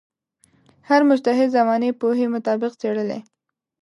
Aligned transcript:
هر 0.89 1.01
مجتهد 1.09 1.47
زمانې 1.57 1.91
پوهې 1.99 2.25
مطابق 2.35 2.71
څېړلې. 2.81 3.19